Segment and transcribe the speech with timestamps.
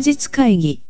[0.00, 0.82] 日会議。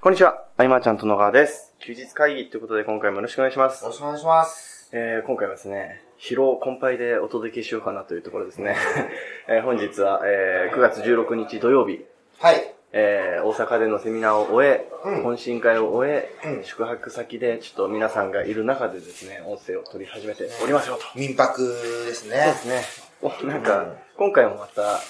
[0.00, 1.72] こんにちは、あいまちゃんと野川です。
[1.78, 3.90] 休日会議ということで今回もよろしくお願いしますよ。
[3.90, 4.90] ろしくお願いします。
[4.92, 8.76] えー、今回はですね、疲労困憊でお届けしようかなというところですね。
[9.48, 12.04] えー、本日は、えー、9月16日土曜日、
[12.40, 12.74] はい。
[12.92, 21.02] えー、大阪でのセミナーを終え、うん懇親会を終え、うん宿泊先でちょっと皆さんがいる中でですね、音声を取り始めておりますよと。
[21.14, 21.62] 民泊
[22.06, 22.36] ですね。
[22.38, 23.04] そうですね。
[23.22, 25.00] おなんか、うん今回もまた、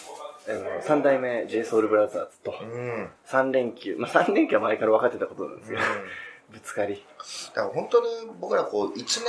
[0.82, 2.08] 三代目 JSOULBROTHERS
[2.44, 3.10] とう、ん。
[3.26, 5.82] 3連休、まあ3連休は前から分かってたことなんですけど、
[6.52, 7.04] ぶつかり。
[7.54, 8.06] だから本当に
[8.40, 9.24] 僕らこう、1年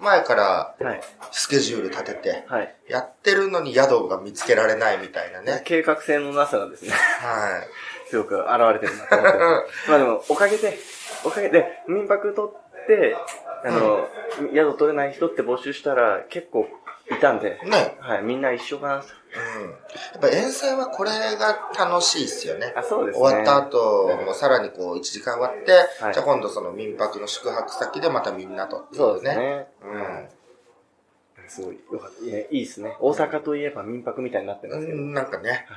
[0.00, 1.00] 前からはい。
[1.30, 2.74] スケジュール立てて、はい。
[2.88, 5.62] やってるのに宿が見つけられないみたいなね。
[5.64, 8.08] 計画性のなさがですね、はい。
[8.10, 9.88] すごく現れてるなと思ってます。
[9.90, 10.78] まあでも、おかげで、
[11.24, 13.16] おかげで、民泊取って、
[13.64, 14.08] あの、
[14.52, 16.68] 宿取れない人って募集したら結構
[17.10, 17.96] いたんで、ね。
[18.00, 19.06] はい、みんな一緒かなと。
[19.60, 19.70] うん。
[19.70, 19.76] や
[20.18, 22.72] っぱ遠征はこれが楽しいっすよね。
[22.76, 23.24] あ、そうですね。
[23.24, 29.38] 終わった後もさらにこう1時間終わって、はいじゃあ今度その民泊の宿泊先でまたみんなとっていそうです。
[29.38, 29.66] ね。
[29.82, 30.28] うん
[31.48, 32.24] すごい、よかった。
[32.24, 32.96] いやいいですね。
[32.98, 34.98] 大阪といえば民泊みたいになってますけど。
[34.98, 35.66] うん、なんかね。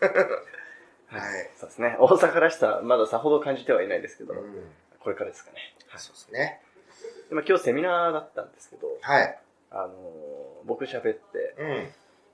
[0.00, 1.50] はい。
[1.56, 1.96] そうですね。
[1.98, 4.72] 大阪らしさ、まださほど感じてはいないですけど、うん。
[5.00, 5.58] これからですかね。
[5.96, 6.60] そうですね。
[7.28, 9.38] でまあ、今日セミナーだったんですけど、はい。
[9.70, 10.28] あのー
[10.66, 11.88] 僕喋って、うん。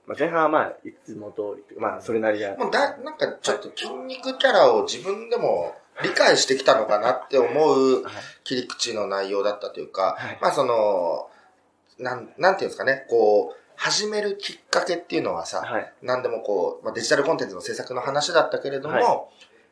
[0.07, 2.55] まあ、前半はまあ、いつも通りというか、まあ、それなりや。
[2.57, 11.29] もうだ、なんかちょっと筋肉キャラを自分でも理解してきたのかなって思うはい切り口の内容だったというか、はいまあその、
[11.97, 15.93] なん、なんていうんですかね、こう、始めるきっかけっていうのはさ、はい。
[16.01, 19.03] 何でもこう、まあ、デジタルコンテンツの制作の話だったけれども、はい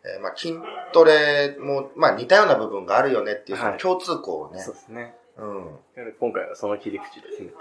[0.06, 0.56] えーまあ筋
[0.94, 5.16] トレも、まあ似たような部分があるよねっていうそはいの共通項をね、そうですね。
[5.38, 5.66] うん。
[5.66, 5.80] うん。
[6.20, 7.56] 今回はその切り口で攻めて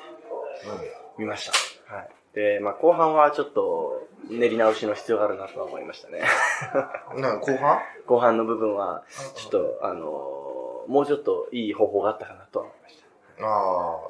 [1.19, 1.51] みまし
[1.89, 1.95] た。
[1.95, 2.11] はい。
[2.35, 6.23] で、まあ、後半はちょっと練り直しの必要があるなとは思いましたね。
[7.17, 7.81] な後半？
[8.07, 10.43] 後半の部分は、ちょっと、あのー
[10.89, 13.03] もうちょっといい方法があったかなとは思いまし
[13.41, 13.45] あ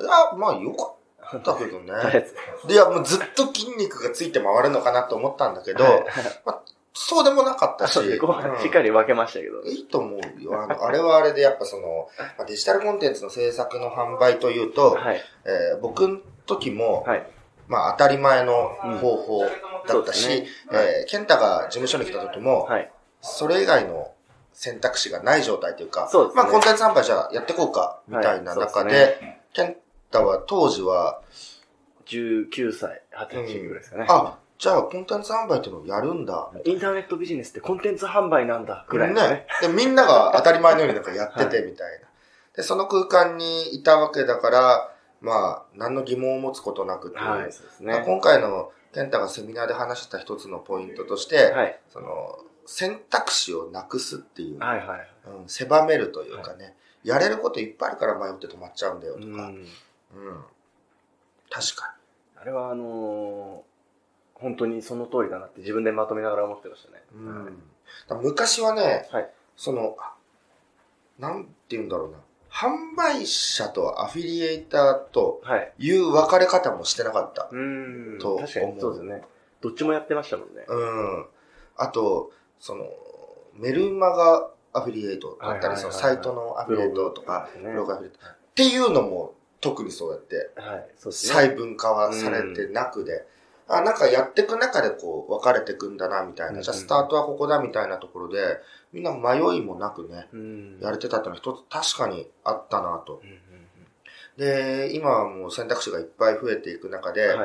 [0.01, 0.95] あ、いや、まあよか
[1.39, 1.93] ったけどね。
[2.69, 6.05] いや、もうずっと筋肉がついて回るのかなと思ったんだけど、はい
[6.45, 6.63] まあ、
[6.95, 9.63] そうでもなかったし、そうですね後半しっかり分けましたけど。
[9.63, 10.63] いいと思うよ。
[10.63, 12.09] あの、 あれはあれでやっぱその、
[12.39, 15.23] まあ、デジタルコンテンツの制作の販売というと、はい。
[15.45, 17.27] えー僕の時も、はい。
[17.69, 19.51] まあ当たり前の方法だっ
[19.83, 22.91] たし、そうですねはいえー健太が事務所に来た時も、はい。
[23.21, 24.13] それ以外の
[24.53, 29.77] 選択肢がない状態というか、そうねまあコンテンツ販売じゃあやっていこうか、みたいな中で、はいそうで健
[30.11, 31.21] 太は当時は、
[32.07, 34.07] 19歳、20歳ぐらいですかね。
[34.09, 39.29] あ、じゃあコンテンツ販売っていうのをやるんだ、インターネットビジネスってコンテンツ販売なんだ、ぐらいのね。
[39.29, 39.47] ね。
[39.61, 42.07] で、みんなが当たり前のようになんかやっててみたいな。
[42.55, 48.05] で、その空間にいたわけだから、まあ、何の疑問を持つことなくってはい、そうですまあね。
[48.07, 51.81] 今回の健太がセミナーで話した一つのポイントとして、はい。
[51.93, 55.09] その、選択肢をなくすっていう、はいはい。
[55.43, 59.65] うん、狭めるというかね、やれることいっぱいあるから迷って止まっちゃうんだよとか、ううん、ん。
[61.51, 61.97] 確か
[62.37, 63.72] あれはあのー
[64.43, 67.03] 本当にその通りだなって自分でまとめながら思ってましたね。
[67.13, 67.21] に。
[67.21, 69.31] うん、昔はね、はい。
[69.57, 70.15] その、あ
[71.19, 72.19] なんて言うんだろうな、
[72.51, 75.73] 販売者とアフィリエイターとはい。
[75.79, 77.49] いう分かれ方もしてなかった。
[77.51, 78.19] うーん。
[78.19, 79.23] と確かにそうですね。
[79.61, 80.65] どっちもやってましたもんね。
[80.67, 80.85] う
[81.21, 81.27] ん。
[81.77, 82.85] あと、その、
[83.55, 88.27] メルマガアフィリエイトだったり、そのサイトのアフィリエイトとか、ブログアフィリエイト。
[88.27, 90.89] っていうのも特にそうやってはい。
[90.99, 93.25] 細分化はされてなくで、
[93.69, 98.59] あ、なんかやっていく中でこう分かれていくんだなみたいな、じゃあうんスタートはここだみたいなところで、
[98.93, 100.79] みんな迷いもなくね、うん。
[100.81, 103.27] やれてたってのは一つ確かにあったなとう。
[103.27, 103.39] んうん
[104.37, 107.37] で、今はもう選択肢がいっぱい増えていく中で。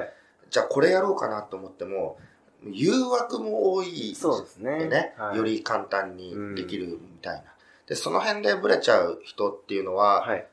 [0.49, 2.17] じゃあこれやろうかなと思っても、
[2.63, 4.79] 誘惑も多いそうですね。
[4.79, 7.43] でね、はいより簡単にできるみたいな。
[7.87, 10.47] で、その辺でブレちゃう人っていうのは、はい。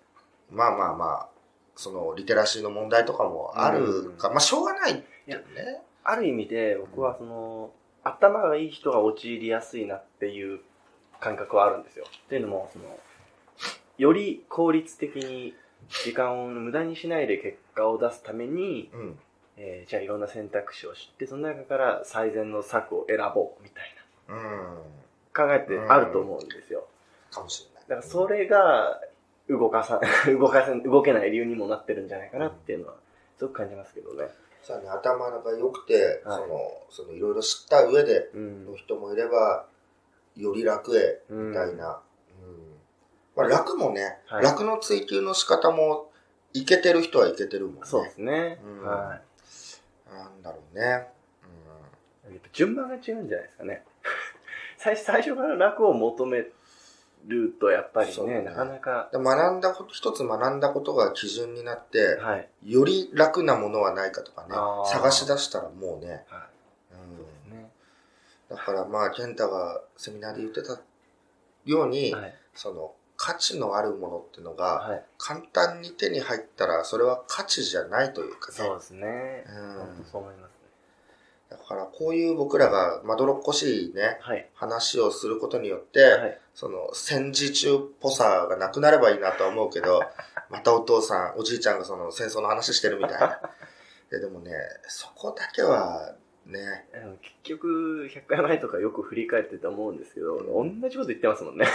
[0.51, 1.29] まあまあまあ、
[1.77, 5.05] そのリテラシーの問題とかもあるか、まあしょうがないね。
[6.05, 7.71] ある意味で僕はその、
[8.03, 10.61] 頭がいい人が陥りやすいなっていう
[11.21, 12.05] 感覚はあるんですよ。
[12.27, 12.85] っていうのも、その、
[13.97, 15.55] より効率的に
[16.05, 19.19] 時間を無駄にしないで結果を出すために、うん。
[19.57, 23.95] えーじゃあいろんな選択肢を知って、その中から最善の策を選ぼうみたい
[24.29, 24.37] うん。
[24.37, 26.87] な考えってあると思うんですよ。
[27.31, 27.89] かもしれない。
[27.89, 29.01] だからそれが
[29.49, 32.95] 動かさ、 動かせ、動けない理由にもなってるんじゃないかなっていうのは、
[33.37, 34.29] すごく感じますけどね。
[34.63, 38.77] さあね、頭が良くて、はいその、そのいろいろ知った上でうんの。
[38.77, 39.67] 人もいれば、
[40.37, 42.01] より楽へ、みたいな。
[42.43, 42.75] うん
[43.37, 46.11] まあ楽もね、はい楽の追求の仕方も、
[46.55, 47.81] いけてる人はいけてるもんね。
[47.85, 48.61] そうですね。
[48.65, 49.21] うんは
[50.11, 51.09] なんだろうね。
[52.31, 52.33] い。
[52.33, 53.85] やっぱ順番が違うんじゃないですかね。
[54.79, 56.47] 最最初から楽を求め
[57.27, 62.49] ると、やっぱりね、ねなかなか、で学んだこと、一つ学んだことが基準になって、はい。
[62.65, 64.55] より楽なものはないかとかね
[64.91, 66.47] 探し出したらもうね、は
[66.93, 67.57] うんい。
[67.57, 67.71] ね。
[68.49, 70.81] だからまあ、健太がセミナーで言ってた
[71.65, 72.35] ように、はい。
[72.55, 75.05] その価値のあるものっていうのが、はい。
[75.19, 78.55] 簡単に手に入ったら、それは価値じゃないというかね。
[78.57, 79.45] そうですね。
[79.49, 80.64] うんそう思いますね。
[81.59, 84.49] だからこういう僕らがまどろっこしいね、はい。
[84.55, 86.39] 話をすることによって、はい。
[86.55, 90.03] その戦時中っぽさがなくなればいいなとは思うけど、
[90.51, 93.41] またお父さん、おじいちゃんがその戦争の話してるみたいな。
[94.13, 94.53] いやでもね、
[94.87, 96.15] そこだけは
[96.47, 96.87] ね、
[97.43, 101.67] 結局、100回前とかよく振り返ってて思うんですけど、う同じこと言ってますもんね。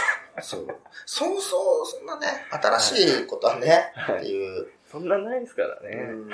[0.41, 0.67] そう。
[1.05, 4.67] そうそう、そんなね、新しいことはね、はいっていう。
[4.91, 6.33] そんなないですからうね。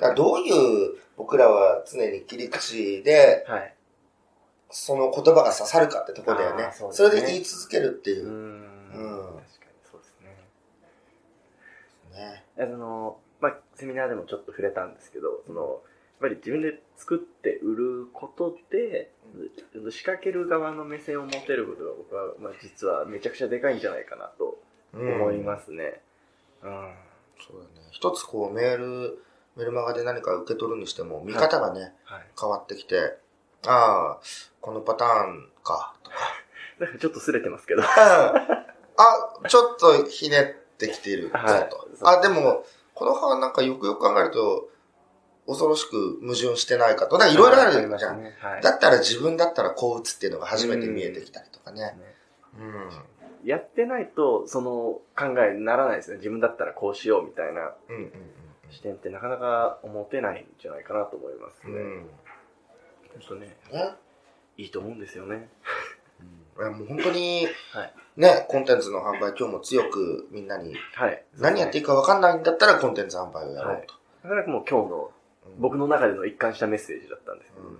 [0.00, 0.50] らどうい
[0.92, 3.74] う僕らは常に切り口で、はい。
[4.70, 8.30] その言葉が刺さるかってところだよねそうですそねれで言い続けるっていうう。
[8.30, 8.32] ん。
[8.32, 9.42] うん確かに
[9.90, 10.36] そうですね。
[12.14, 12.44] ね。
[12.58, 15.80] あの、まあ、セミナーでもちょっと触れたんですけど、その、やっ
[16.20, 19.10] ぱり自分で作って売ることで、
[19.90, 24.58] 仕掛ける側の目線を持てることが僕は、まあ、実はめちゃくちゃでかいんじゃないかなと
[24.92, 26.00] 思いますね。
[26.62, 26.94] うん。
[27.46, 27.88] そうだね。
[27.90, 29.24] 一つこうメール、
[29.56, 32.26] メルマガで何か受け取るにしても、見方がね、はい。
[32.38, 33.18] 変わってきて、
[33.66, 34.20] ああ、
[34.60, 36.16] このパターンか、とか。
[36.80, 37.82] だからちょっとすれてますけど。
[37.82, 41.30] あ、ちょっとひねってきている。
[41.32, 41.68] はい
[42.02, 42.64] あ、でも、
[42.94, 44.68] この葉はなんかよくよく考えると、
[45.46, 47.16] 恐ろしく矛盾してないかと。
[47.16, 48.22] いろいろあるじゃん。
[48.22, 48.36] ね。
[48.38, 48.62] はい。
[48.62, 51.80] だったら自分だったらこう打つっていうのが初めて見えてきたりとかね。
[51.80, 52.14] ね
[52.58, 52.90] うん。
[53.44, 56.16] やってないと、その考えにならないですね。
[56.18, 57.72] 自分だったらこうしようみたいな
[58.70, 61.72] 視点ってなかなか持てないんじゃないかなと思いますね。
[61.72, 61.78] うん。
[61.78, 61.98] うん。
[61.98, 63.94] 本当ね、ね。
[64.56, 65.48] いいと思うんですよね。
[66.58, 67.94] いやもう本当に、はい。
[68.16, 71.24] ね、コンテンツの販売今日も強くみんなにはい。
[71.38, 73.94] 何やっていいいか分かんないんだったらコンテンツ販売をやろうと。
[74.24, 75.12] なかなかもう今日の
[75.46, 77.76] うん僕の中での一貫したメッセージだったんですけどね。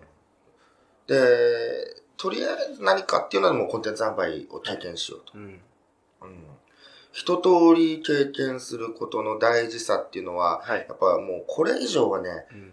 [1.09, 5.39] で、とりあえず何かっていうのはもうコンテンツ販売を体験しようと。
[5.39, 5.43] うん。
[5.43, 5.61] うん
[7.11, 10.87] 一通り経験することの大事さっていうのは、はい。
[10.89, 12.73] やっぱもうこれ以上はね、うん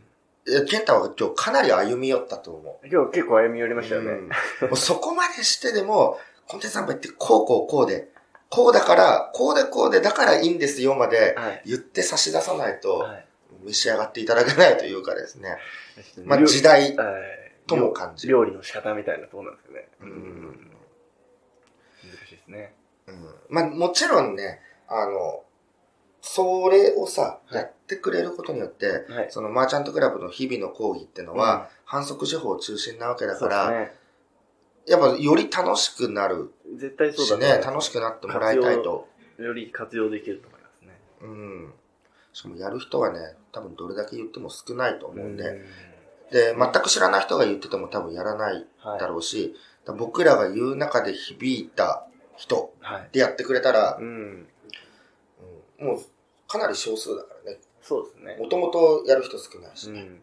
[0.68, 2.88] 健太は今日かなり歩み寄ったと思う。
[2.88, 4.12] 今日結構歩み寄りましたよね。
[4.12, 4.30] うんも
[4.74, 8.10] うそこまでしてでも、コンテンツ販売ってこうこうこうで、
[8.50, 11.62] こうだから、こうでこうでだからいいんですよまではい。
[11.66, 13.26] 言って差し出さないと、はい。
[13.66, 15.58] 召し上がっていただけないというかですね。
[16.24, 18.34] まあ料時代はいとも感じる。
[18.34, 19.90] 料理の仕方みたいなところなんですよね。
[20.02, 20.72] うん
[22.04, 22.74] 難しいですね。
[23.08, 23.16] うん
[23.50, 25.44] まあもちろんね、あの、
[26.22, 29.28] それをさ、はいやってくれることによって、はい。
[29.30, 33.94] そのマーチャントクラブの日々の講義っていうのは、反則手法中心なわけだから、ね。
[34.88, 39.08] やっぱより楽しくなる絶対そうしだね、楽しくなってもらいたいと。
[39.38, 41.00] より活用できると思いますね。
[41.22, 41.74] うん。
[42.34, 43.20] しかもやる人はね、
[43.52, 45.66] 多分どれだけ言っても少ないと思うんで、うん
[46.32, 49.00] で、全く知らない人が言ってても多分やらないはい。
[49.00, 49.54] だろうし、
[49.86, 53.10] だから僕らが言う中で響いた人はい。
[53.12, 54.06] でやってくれたら、うん。
[54.08, 56.00] うんもう
[56.48, 57.60] かなり少数だからね。
[57.82, 58.38] そうですね。
[58.38, 60.02] もともとやる人少ないしね。
[60.02, 60.08] うん。
[60.08, 60.20] うん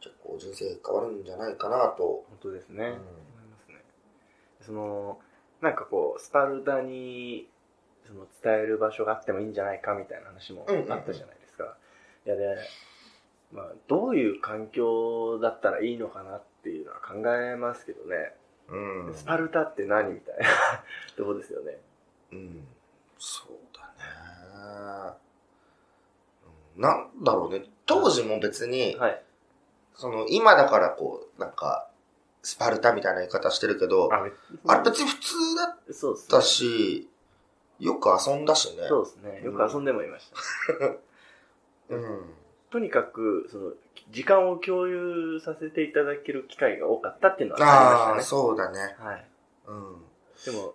[0.00, 2.24] 結構人生変わるんじゃないかなと。
[2.28, 2.84] 本当ですね。
[2.84, 2.96] うん思い
[3.50, 3.84] ますね。
[4.60, 5.18] その、
[5.60, 7.48] なんかこう、スパルタに、
[8.06, 11.76] その伝える場所があってもいいんじゃないかみたいな話もうんうんうんあったじゃないですか。
[12.26, 12.56] いやで、
[13.52, 18.34] まあ、どういう環境だったらいいのかなっていうのは考えますけどね。
[18.68, 19.14] うん。
[19.14, 20.44] スパルタって何みたいな
[21.16, 21.78] とこですよね。
[22.32, 22.66] うん。
[23.18, 25.16] そうだね。
[26.76, 27.64] うんなんだろうね。
[27.84, 29.22] 当時も別に、はい。
[29.94, 31.90] その、今だからこう、なんか、
[32.42, 34.24] スパルタみたいな言い方してるけど、あ、
[34.66, 36.28] あれ別に普通だっ。
[36.28, 37.10] たし、
[37.78, 38.86] よく遊んだしね。
[38.88, 39.42] そうですね。
[39.44, 41.94] よく遊んでもいました。
[41.94, 42.34] うん。
[42.70, 43.72] とにかく、その、
[44.10, 48.40] 時間を共有させていただける機会が多かったっていうのはああ、ありましたね。
[48.42, 48.96] そうだね。
[48.98, 49.26] はい。
[49.66, 50.04] うん。
[50.44, 50.74] でも、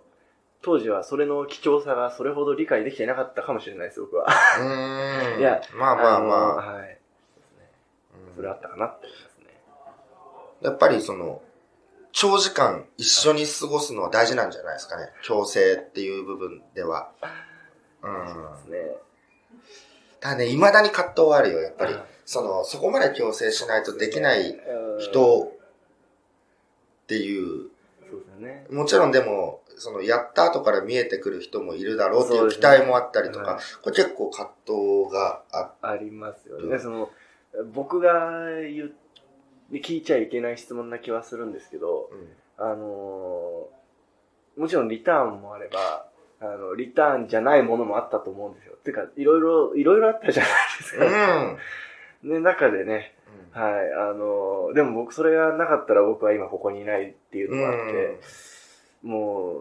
[0.62, 4.26] 当時はそれの貴重さがそれほど理解できていなかったかもしれないです、僕は。
[4.58, 5.40] うーん。
[5.40, 6.72] いや、まあまあまあ。
[6.72, 6.98] のはい。
[8.34, 9.60] それあったかなって思いますね。
[10.62, 11.40] やっぱりその、
[12.12, 15.10] 長時間一緒に過ごすのは大事なんじゃないですかね。
[15.26, 17.10] 共生っていう部分では。
[18.02, 18.28] うん。
[18.28, 18.96] そうですね。
[20.26, 22.04] ただね、未だに葛藤はあるよ、やっぱりはい。
[22.24, 27.70] その、そこまで共生しないとできないうん人っていう、
[28.10, 28.66] そうですよね。
[28.70, 36.74] もちろんでも、その、やった後から見えてくる人もいるだろうっていう期待もあったりとかはい、これ結構葛藤があありますよね。
[36.74, 37.10] うんその、
[37.72, 38.92] 僕が言
[39.72, 42.28] 聞いちゃいけない質問な気はするんですけど、うん。
[42.58, 43.76] あのー
[44.56, 46.08] もちろんリターンもあれば、
[46.40, 48.74] あの、リターンじゃないものもあったと思うんですよ。
[48.84, 51.06] てか、いろいろ、いろいろあったじゃないですうか。
[51.42, 51.58] ん。
[52.28, 53.14] で、中でね、
[53.52, 58.20] はい、あのーでも僕、それがなかったら僕は今ここにいないっていうのがあって、
[59.02, 59.60] もう、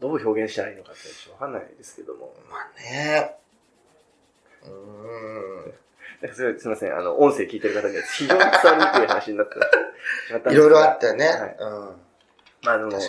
[0.00, 2.34] どう表現したらいいのかってちょっとわかんないですけども。
[2.50, 3.36] まあね。
[4.66, 6.34] うん。
[6.34, 11.26] す いすいません、あの、音声聞いてる方には非常に伝わりにくい話になってしまっ たいろいろあったよね。
[11.26, 11.68] はいうん。
[12.62, 13.08] まあ、あの、確か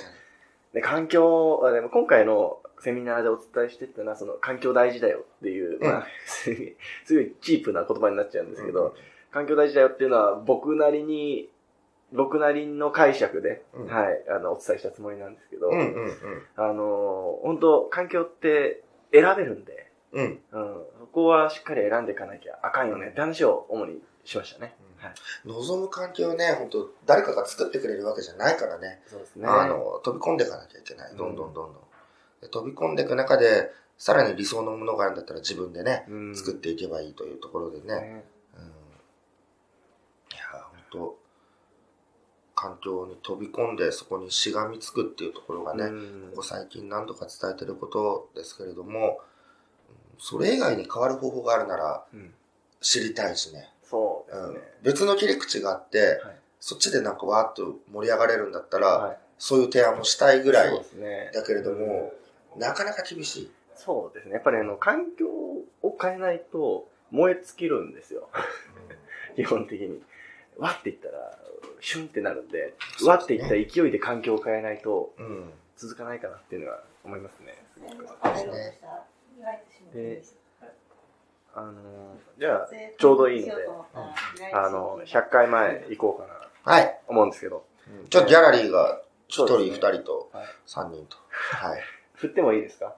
[0.73, 8.95] で環境、あでも今回のセミナーでお伝えしてったのは、その環境大事だよっていう、まあ、すごいすごいチープな言葉になっちゃうんですけど、
[9.31, 11.49] 環境大事だよっていうのは僕なりに、
[12.13, 16.11] 僕なりの解釈で、うんはい、あの、お伝えしたつもりなんですけど、うんうんうん。
[16.55, 20.23] あの、本当環境って選べるんで、うん。
[20.23, 20.39] うん、
[20.99, 24.75] そこはしっかり選んでいかなきゃあかんよねって話を主にしましたね。
[24.97, 25.13] はい。
[25.47, 29.01] 望む環境をね、本当誰かが作ってくれるわけじゃないからね。
[29.07, 29.47] そうですね。
[29.47, 31.15] あの、飛び込んでいかなきゃいけない。
[31.17, 31.84] どんどんどんどん。
[32.45, 37.85] で飛び込んでいく中で、さらに理想のものがあるんだったら自分でね、うん、作っていけばいいというところでね。
[37.85, 38.25] ね。
[38.55, 38.65] うん、い
[40.35, 41.17] や、本当
[42.55, 49.19] 環境に飛び込んでそこにしがみつくっていうところがね、うんここ最近何度か伝えてることですけれども、
[49.89, 52.33] うんそれ以外に変わる方法があるならうん
[52.79, 53.69] 知りたいしね。
[53.83, 54.59] うんそうですね。
[54.81, 60.85] 別の切り口があって、はいそっちでなんかわーっと盛り上がれるんだったら、はいそういう提案もしたいぐらい。
[61.33, 62.13] だけれども、
[62.57, 63.51] なかなか厳しい。
[63.75, 64.33] そうですね。
[64.33, 68.29] やっぱりあの、環境を変えないと燃え尽きるんですよ。
[69.35, 70.01] 基本的に。
[70.57, 71.37] わって言ったら、
[71.81, 72.73] シュンってなるんで、
[73.05, 75.53] わって言った勢いで環境を変えないとうん。
[75.75, 77.53] 続かないかなっていうのは思いますね。
[77.73, 78.79] すごくね
[79.93, 80.23] で
[81.53, 83.69] あの、じゃあ、ちょうどいいので、
[84.51, 86.99] あの、100回前行こうかなはい。
[87.07, 87.65] 思うんですけど、
[88.09, 91.17] ちょっとギャラリーが1人、2そうですね人とはい3人と。
[91.29, 91.81] はい。
[92.15, 92.95] 振ってもいいですか？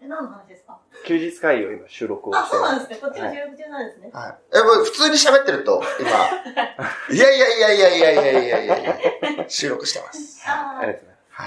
[0.00, 0.78] え、何の話ですか？
[1.06, 2.68] 休日会議を今収録をあ、してま。
[2.68, 3.08] そうなんですすね。
[3.08, 4.10] こっちの収録中なんですね。
[4.12, 4.34] はい。
[4.54, 6.10] え、もう普通に喋ってると、今。
[6.10, 10.42] いやいやいやいやいやいやいやいやいや収録してます。
[10.48, 11.42] あありがとうございます。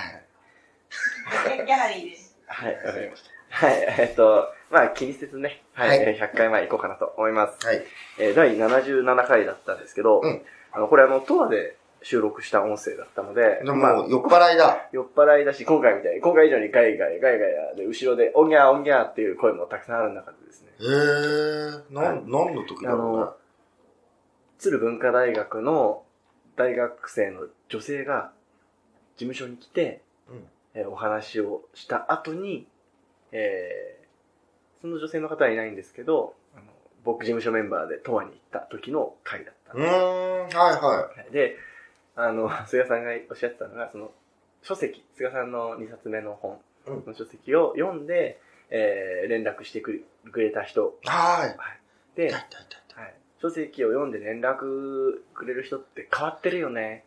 [1.45, 1.59] はい。
[1.61, 2.37] ー、ギャラリーです。
[2.47, 3.29] はい、わかりました。
[3.67, 7.65] はい、えっと、まあ気にせずね、はい、はいえー100回前行こうかなと思います。
[7.65, 7.83] はい。
[8.19, 10.41] えー第77回だったんですけど、うん
[10.71, 14.87] あの、これあの、トアで収録した音声だったので、でもま酔っ払いだ。
[14.91, 21.93] 酔っ払いだし、今回みたいに、今回以上にガイガイ、ガイガイやで、後ろで、オンギャー、オンギャーっていう声もたくさんある中でですね、へー。
[21.93, 22.19] なはい。
[22.19, 23.25] ん、何の時だろうね。
[24.57, 26.03] 鶴文化大学の
[26.55, 28.31] 大学生の女性が
[29.15, 30.47] 事務所に来て、うん。
[30.75, 32.67] えーお話をした後に、
[33.31, 33.99] えー
[34.81, 36.63] その女性の方はいないんですけど、あの
[37.03, 39.83] 僕事務所メンバーでトアに行った時の回だったんで。
[39.83, 41.57] すうーん、はいはで、
[42.19, 44.11] あの、 菅さんがおっしゃってたのが、その、
[44.61, 49.99] 書籍、菅さんの2冊目の本うんの書籍を読んで、えー連絡してくれ
[50.31, 51.07] くれた人い。
[51.07, 51.57] はい。
[52.15, 57.05] で、はい、書籍を読んで連絡くれる人って変わってるよね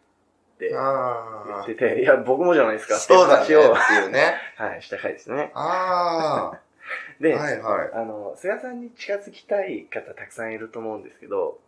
[0.54, 2.98] って言あってて、いや、僕もじゃないですかあ。
[2.98, 3.44] そうだね。
[3.44, 4.34] ってっていうね。
[4.56, 5.50] はい、した回ですね。
[5.54, 6.58] あ
[7.20, 7.38] で、あ。
[7.38, 7.90] はいはい。
[7.92, 11.58] あの、菅さんに近づきたい方たくさんいると思うんですけど、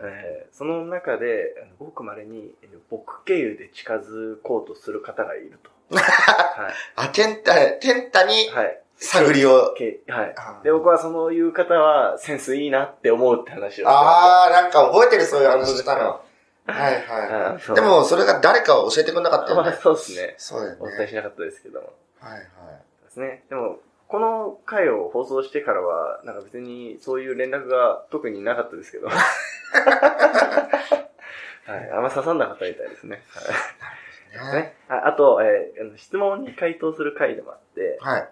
[0.00, 5.70] えーその中で、あのごく稀に、えー僕経由で近づこうとする方がいると。
[5.96, 8.48] はあ、テンタ、テンタにい。
[8.50, 8.80] はい。
[8.98, 9.74] 探りを。
[9.76, 10.34] けはい
[10.64, 16.20] で、僕はそういう方はセンスいいなって思うって話をああ、なんか覚えてる、そういう話したの。
[16.66, 17.74] はいはい。
[17.74, 19.78] でも、それが誰かを教えてくれなかったよまあね。
[19.80, 20.34] そうですね。
[20.38, 21.08] そうだよお伝えね。
[21.08, 21.92] しなかったですけども。
[22.20, 22.42] はいはい。
[23.04, 23.44] ですね。
[23.48, 29.08] でも、この回を放送してからは、なんか別にそういう連絡が特になかったですけど。
[29.10, 29.14] は
[31.68, 31.90] い。
[31.90, 33.22] あんま刺さんなかったみたいですね。
[33.28, 34.52] はい。
[34.54, 38.28] ねね、ああと、えー質問に回答する回でもあって、はい。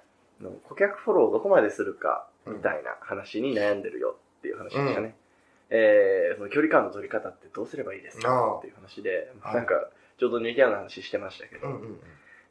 [0.69, 5.17] 顧客フォローをどこまでするか、みたいな話に悩んでるよっていう話でしたね。
[5.71, 9.89] えーその距離感の取り方ってどうすればいいですあかあっていう話で、はいなんか、
[10.19, 12.01] ちょうど似たような話してましたけど、うんうんうん。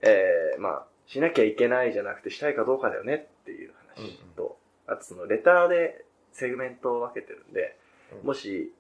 [0.02, 4.58] えーまあ、しなきゃいけないじゃなくてしたいかどうかだよねっていう話と、
[4.88, 7.78] あとそのレターでセグメントを分けてるんで、
[8.12, 8.72] うんもし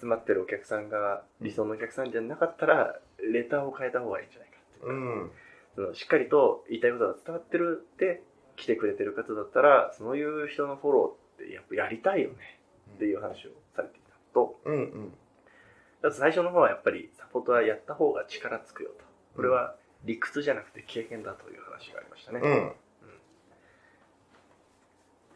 [0.00, 5.30] 集まってるお客さんが理想のお客さんじゃなかったら、レターを変えた方がいいんじゃないかっていうかうん。
[5.74, 8.22] そのしっかりと言いたいことが伝わってるって
[8.56, 12.36] 来てくれてる方だったら、そういう人のフォローってやっぱやりたいよね
[12.96, 15.12] っていう話をされていたのと、うんうん。
[16.02, 19.04] あと最初の方はやっぱりサポートはやった方が力つくよと。
[19.36, 22.40] これは理屈じゃなくて経験だという話がありましたね。
[22.42, 22.72] うん。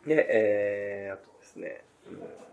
[0.08, 2.46] で、えー、あとですね、うん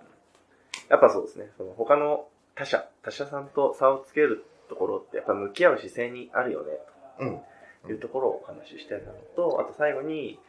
[0.89, 6.72] やっぱそうですね、その他の他者、他者さんと差をつけるところってやっぱ向き合う姿勢にあるよね、
[7.20, 7.39] うん。
[7.84, 10.39] というところをお話ししてたのと、あと最後に、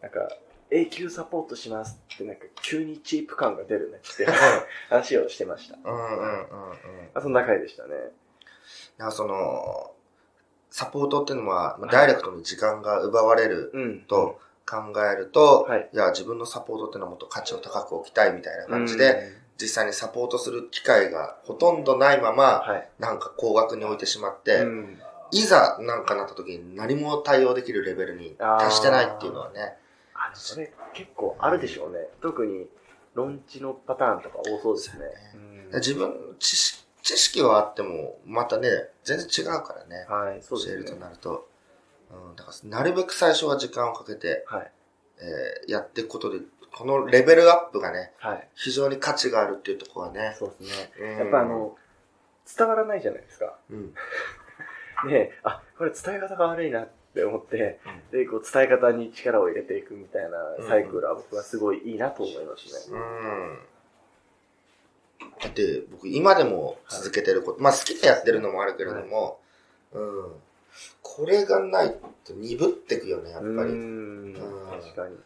[0.00, 0.28] なんか、
[0.70, 4.26] 永久サポートしますってなんか急にチープ感が出るねって
[4.88, 5.76] 話をしてました。
[5.84, 6.48] うんうんうんうん。
[7.12, 7.90] あそんな回でしたね。
[8.96, 9.91] なんかその、
[10.72, 14.00] サポートっていうのは、まあダイレクトに時間が奪われるうん。
[14.08, 22.88] と考えると、はいいや、自分のサポートっていうのはもっと価値を高く置きたいみたいな感じで、実際にサポートする機会がほとんどないまうん、ま、はい。
[22.98, 24.98] なんか高額に置いてしまって、うん
[25.34, 29.76] いざなんかなった時に何も対応できるレベルに達してないっていうのはね、
[30.14, 32.00] あそれ結構あるでしょうね。
[32.20, 32.66] 特に、
[33.14, 35.06] ロンチのパターンとか多そうですね。
[35.34, 38.68] うん自分、知識、知識はあっても、またね、
[39.04, 40.06] 全然違うからね。
[40.08, 41.00] はい、そう教えるとですね。
[41.00, 41.48] なると。
[42.10, 44.70] うん、だから、なるべく最初は時間をかけて、はい。
[45.20, 46.40] えーやっていくことで、
[46.74, 48.48] このレベルアップがね、はい。
[48.54, 50.34] 非常に価値があるっていうところはね。
[50.38, 50.92] そうですね。
[51.00, 51.76] うんやっぱあ、の、
[52.56, 53.56] 伝わらないじゃないですか。
[53.70, 53.94] うん。
[55.08, 57.80] で、あ、これ伝え方が悪いなって思って、
[58.10, 62.98] で、こう伝え方に力を入れていくみたいなサイクルは僕はすごいいいなと思いますね。
[62.98, 63.58] うん。
[63.58, 63.71] だ
[65.48, 69.40] って、僕、今でも続けてること、まあ好きでやってるのもあるけれども、
[69.92, 70.32] うん。
[71.02, 71.94] これがない
[72.24, 73.50] と鈍ってくよね、やっぱり。
[73.50, 74.34] うーんうん
[74.80, 75.16] 確かに。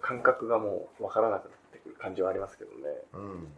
[0.00, 2.76] 感覚がもう分からなくなってくる感じはありますけどね。
[3.12, 3.52] うん。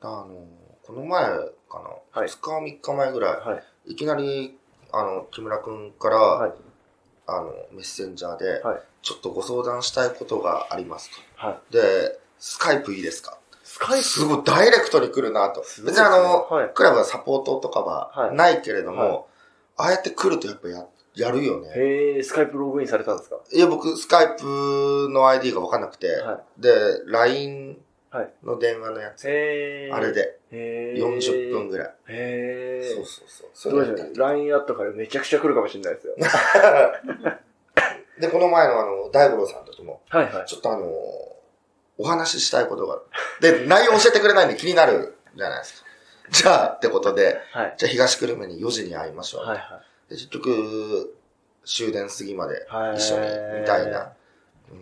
[0.00, 0.44] あの、
[0.82, 3.56] この前かな、はい2日3日前ぐらい、は
[3.86, 3.92] い。
[3.92, 4.58] いきなり、
[4.92, 6.52] あの、木村くんから、はい。
[7.28, 8.80] あの、メッセンジャーで、はい。
[9.02, 11.72] ちょっとご相談したいことがありますはい。
[11.72, 11.78] と。
[11.78, 13.38] で、スカイプいいですか？
[13.68, 15.60] スカイプすごいダイレクトに来るなと。
[15.60, 19.20] 別にあの、はいクラブはサポートとかははいないけれども、はい
[19.78, 21.68] ああやって来るとやっぱや、やるよね。
[21.76, 23.36] へえ、スカイプログインされたんですか？
[23.52, 26.72] いや、僕、スカイプの ID がわかんなくて、はで、
[27.06, 27.76] LINE
[28.10, 29.12] はいの電話のやい。
[29.16, 29.26] つ。
[29.26, 29.28] あ
[30.00, 30.12] れ。
[30.14, 30.98] でへえ。
[30.98, 31.94] 40分ぐらい。
[32.08, 32.94] へえ。
[32.94, 33.48] そうそうそう。
[33.52, 36.14] それやってどうでしょう ?LINE アットからめちゃくちゃ来るかもしれないですよ。
[38.20, 40.46] で、この前のあの、大五郎さんととも、はいはい。
[40.46, 40.86] ちょっとあの、
[41.98, 43.02] お話ししたいことがある。
[43.60, 45.86] で、内容教えてくれないんで気になるじゃないですか。
[46.30, 47.74] じゃあ、ってことで、はい。
[47.78, 49.46] じゃあ東久留米に4時に会いましょう。
[49.46, 51.14] はいはで結局、
[51.64, 53.20] 終電過ぎまではい一緒に、
[53.60, 54.12] みたいな。
[54.70, 54.78] うん、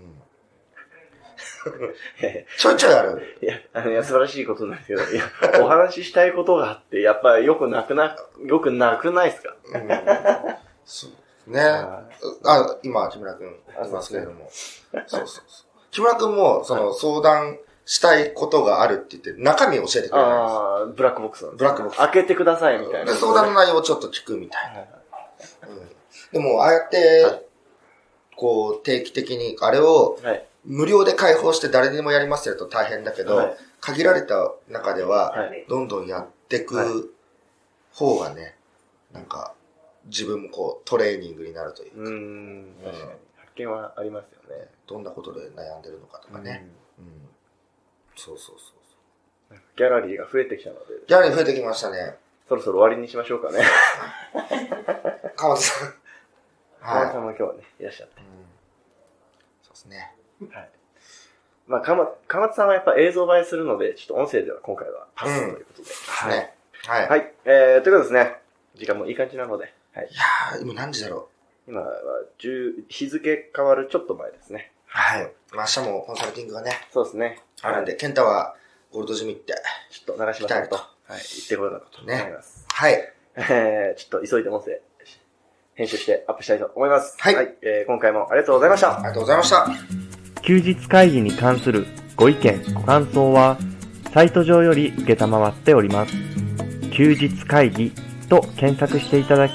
[2.29, 2.47] い。
[2.59, 3.39] ちょいちょいある。
[3.43, 5.25] いや、あの、いや素晴らしいことなんですけど、いや、
[5.63, 9.55] お話ししたいことがあって、やっぱりよくなくな、よくなくないですか？
[9.75, 9.89] うん、
[10.85, 11.07] そ
[11.47, 11.61] うね。
[11.61, 12.05] は
[12.45, 14.49] あ、今、木村くんいますけれども。
[14.51, 15.74] そうそうそう。
[15.95, 23.05] 木村くんも、その、相談したいことがあるって言って、中身を教えてくれるんああ、ブラックボックスなんですブラックボックス開けてくださいみたい。
[23.05, 23.13] な。
[23.13, 24.89] で、相談の内容をちょっと聞くみたいはいはい
[25.63, 25.69] な。
[25.69, 25.89] うん、
[26.33, 27.43] でも、ああやって、はい
[28.37, 30.45] こう、定期的に、あれを、はい。
[30.65, 35.67] 無料で開放して誰にもやりますよと大変だけど、はい限られた中では、はい。
[35.69, 37.15] どんどんやっていはく
[37.93, 38.57] 方がね、
[39.13, 39.53] なんか、
[40.07, 42.75] 自分もこう、トレーニングになるというか、うーん。
[43.55, 44.67] 発見はありますよね。
[44.89, 46.67] どんなことで悩んでるのかとかね。
[46.99, 47.07] うん。
[48.17, 49.55] そうそうそうそう。
[49.55, 49.61] うん。
[49.77, 52.17] ギャラリーが増えてきたので、ギャラリー増えてきましたね。
[52.49, 53.61] そろそろ終わりにしましょうかね。
[55.37, 55.95] 川田さん。
[56.83, 58.23] 川田さはんも今日はね、いらっしゃってい。。
[58.25, 58.31] うん
[59.63, 60.13] そうですね。
[60.53, 60.71] はい。
[61.67, 65.89] まあ、かま、かまつさんはやっぱ映像映えするので、ちょっと音声では今回はパスということで。
[65.89, 66.55] ですね。
[66.87, 67.09] はい。
[67.09, 67.33] はい。
[67.45, 68.37] えー、ということですね。
[68.75, 69.73] 時間もいい感じなので。
[69.95, 70.09] はい。
[70.11, 71.29] いやー、今何時だろ
[71.67, 71.93] 今は
[72.41, 74.73] 10、日付変わるちょっと前ですね。
[74.87, 74.87] う。
[74.87, 75.33] はい。
[75.53, 77.41] まあ、明日もコンサルティングがね、そうですね。
[77.63, 78.55] あるんで、ケンタは
[78.93, 79.55] ゴールドジム行って。
[79.91, 82.65] ちょっと長島さんと、来はい、行ってこようかなと思います。
[82.69, 83.15] はい。
[83.37, 84.81] えー、ちょっと急いで音声、
[85.75, 87.17] 編集してアップしたいと思います。
[87.19, 88.99] はいえー、今回もありがとうございましたあ。
[88.99, 89.69] りがとうございました。
[90.43, 93.59] 休日会議に関するご意見、ご感想は、
[94.13, 96.15] サイト上より受けたまわっております。
[96.93, 97.93] 休日会議
[98.29, 99.55] と検索していただき、